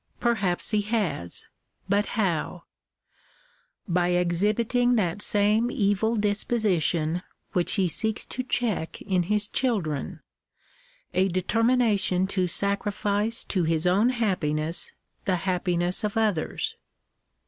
[0.19, 1.47] Perhaps he has;
[1.87, 2.63] but how?
[3.87, 7.21] By exhibiting that same evil disposition
[7.53, 10.21] which he seeks to check in his children—
[11.21, 14.91] a determination to sacrifice to his own happiness
[15.25, 16.77] the happiness of others.